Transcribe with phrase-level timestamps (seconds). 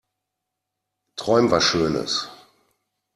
[1.15, 2.27] Träum was schönes.